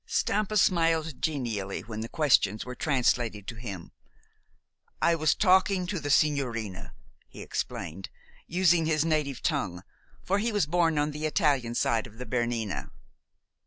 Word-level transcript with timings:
Stampa 0.07 0.57
smiled 0.57 1.21
genially 1.21 1.81
when 1.81 1.99
the 1.99 2.09
questions 2.09 2.65
were 2.65 2.73
translated 2.73 3.45
to 3.45 3.53
him. 3.53 3.91
"I 4.99 5.13
was 5.13 5.35
talking 5.35 5.85
to 5.85 5.99
the 5.99 6.09
sigñorina," 6.09 6.93
he 7.27 7.43
explained, 7.43 8.09
using 8.47 8.87
his 8.87 9.05
native 9.05 9.43
tongue, 9.43 9.83
for 10.23 10.39
he 10.39 10.51
was 10.51 10.65
born 10.65 10.97
on 10.97 11.11
the 11.11 11.27
Italian 11.27 11.75
side 11.75 12.07
of 12.07 12.17
the 12.17 12.25
Bernina. 12.25 12.89